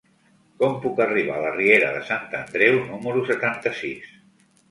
[0.61, 4.09] Com puc arribar a la riera de Sant Andreu número setanta-sis?